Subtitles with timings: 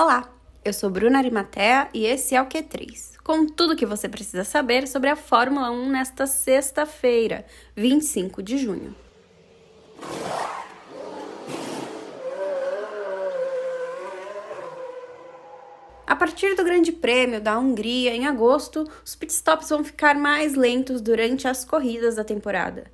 [0.00, 0.32] Olá,
[0.64, 4.44] eu sou Bruna Arimatea e esse é o Q3, com tudo o que você precisa
[4.44, 8.94] saber sobre a Fórmula 1 nesta sexta-feira, 25 de junho.
[16.06, 21.00] A partir do Grande Prêmio da Hungria, em agosto, os pitstops vão ficar mais lentos
[21.00, 22.88] durante as corridas da temporada.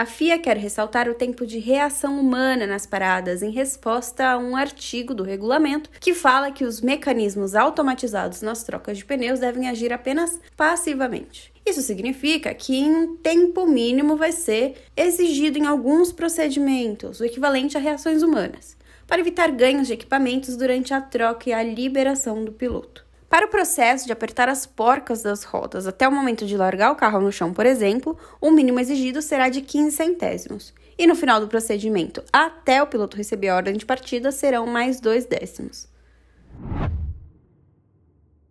[0.00, 4.56] A FIA quer ressaltar o tempo de reação humana nas paradas em resposta a um
[4.56, 9.92] artigo do regulamento que fala que os mecanismos automatizados nas trocas de pneus devem agir
[9.92, 11.52] apenas passivamente.
[11.66, 17.80] Isso significa que um tempo mínimo vai ser exigido em alguns procedimentos, o equivalente a
[17.80, 23.09] reações humanas, para evitar ganhos de equipamentos durante a troca e a liberação do piloto.
[23.30, 26.96] Para o processo de apertar as porcas das rodas até o momento de largar o
[26.96, 30.74] carro no chão, por exemplo, o mínimo exigido será de 15 centésimos.
[30.98, 35.00] E no final do procedimento, até o piloto receber a ordem de partida, serão mais
[35.00, 35.88] dois décimos.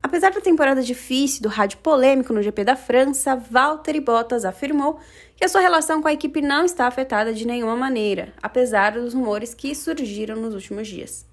[0.02, 4.98] Apesar da temporada difícil do rádio polêmico no GP da França, Valtteri Bottas afirmou
[5.36, 9.14] que a sua relação com a equipe não está afetada de nenhuma maneira, apesar dos
[9.14, 11.29] rumores que surgiram nos últimos dias.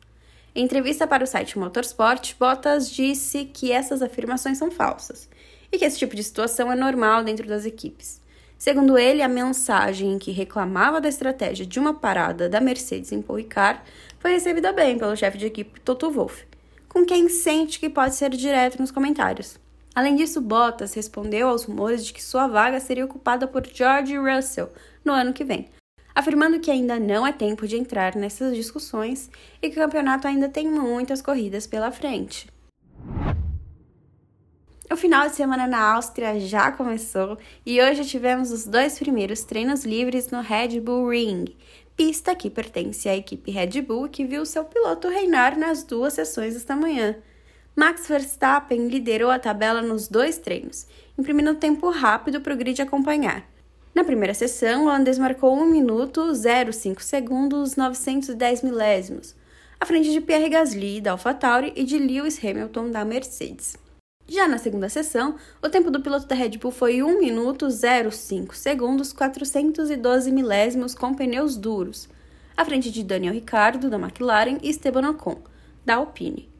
[0.57, 5.29] Em entrevista para o site Motorsport, Bottas disse que essas afirmações são falsas
[5.71, 8.23] e que esse tipo de situação é normal dentro das equipes.
[8.57, 13.21] Segundo ele, a mensagem em que reclamava da estratégia de uma parada da Mercedes em
[13.21, 13.83] Paul Ricard
[14.19, 16.47] foi recebida bem pelo chefe de equipe Toto Wolff,
[16.89, 19.59] com quem sente que pode ser direto nos comentários.
[19.95, 24.73] Além disso, Bottas respondeu aos rumores de que sua vaga seria ocupada por George Russell
[25.05, 25.69] no ano que vem,
[26.17, 30.49] afirmando que ainda não é tempo de entrar nessas discussões e que o campeonato ainda
[30.49, 32.49] tem muitas corridas pela frente.
[34.91, 39.85] O final de semana na Áustria já começou e hoje tivemos os dois primeiros treinos
[39.85, 41.55] livres no Red Bull Ring,
[41.95, 46.57] pista que pertence à equipe Red Bull que viu seu piloto reinar nas duas sessões
[46.57, 47.15] esta manhã.
[47.75, 50.87] Max Verstappen liderou a tabela nos dois treinos,
[51.19, 53.56] imprimindo tempo rápido para o grid acompanhar.
[53.97, 59.35] Na primeira sessão, o holandês marcou 1 minuto 05 segundos 910 milésimos,
[59.81, 63.75] à frente de Pierre Gasly da AlphaTauri e de Lewis Hamilton da Mercedes.
[64.29, 68.55] Já na segunda sessão, o tempo do piloto da Red Bull foi 1 minuto 05
[68.55, 72.07] segundos 412 milésimos com pneus duros,
[72.55, 75.39] à frente de Daniel Ricciardo da McLaren e Esteban Ocon
[75.87, 76.51] da Alpine.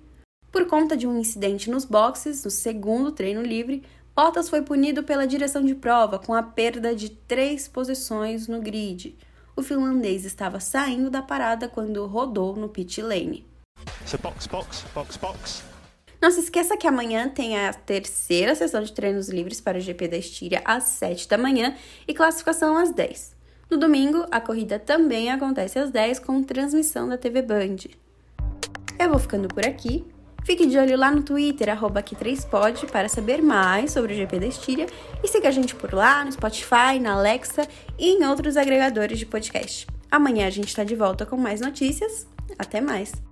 [0.51, 3.83] Por conta de um incidente nos boxes, no segundo treino livre,
[4.17, 9.15] Bottas foi punido pela direção de prova com a perda de três posições no grid.
[9.55, 13.47] O finlandês estava saindo da parada quando rodou no pit lane.
[14.07, 15.63] So box, box, box, box.
[16.19, 20.09] Não se esqueça que amanhã tem a terceira sessão de treinos livres para o GP
[20.09, 21.77] da Estíria às 7 da manhã
[22.09, 23.37] e classificação às 10.
[23.71, 27.77] No domingo, a corrida também acontece às 10 com transmissão da TV Band.
[28.99, 30.07] Eu vou ficando por aqui.
[30.47, 34.47] Fique de olho lá no Twitter, arroba 3pod para saber mais sobre o GP da
[34.47, 34.87] Estíria
[35.21, 37.67] e siga a gente por lá, no Spotify, na Alexa
[37.99, 39.89] e em outros agregadores de podcast.
[40.09, 42.29] Amanhã a gente está de volta com mais notícias.
[42.57, 43.26] Até mais!